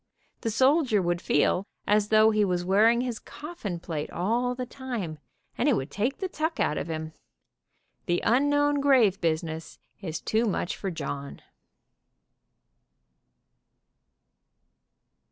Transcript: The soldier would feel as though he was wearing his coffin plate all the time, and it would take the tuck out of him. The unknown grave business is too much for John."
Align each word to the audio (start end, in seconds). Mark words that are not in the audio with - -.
The 0.39 0.49
soldier 0.49 0.99
would 0.99 1.21
feel 1.21 1.67
as 1.85 2.07
though 2.07 2.31
he 2.31 2.43
was 2.43 2.65
wearing 2.65 3.01
his 3.01 3.19
coffin 3.19 3.79
plate 3.79 4.09
all 4.09 4.55
the 4.55 4.65
time, 4.65 5.19
and 5.59 5.69
it 5.69 5.75
would 5.75 5.91
take 5.91 6.17
the 6.17 6.27
tuck 6.27 6.59
out 6.59 6.75
of 6.75 6.87
him. 6.87 7.13
The 8.07 8.19
unknown 8.25 8.79
grave 8.81 9.21
business 9.21 9.77
is 10.01 10.19
too 10.19 10.45
much 10.45 10.75
for 10.75 10.89
John." 10.89 11.43